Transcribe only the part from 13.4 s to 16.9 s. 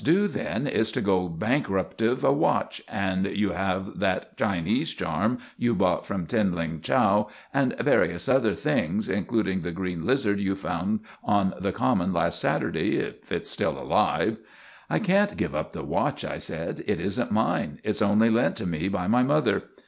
still alive." "I can't give up the watch," I said,